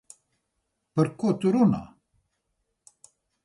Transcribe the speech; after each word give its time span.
Par 0.99 1.11
ko 1.21 1.35
tu 1.45 1.53
runā? 1.59 1.85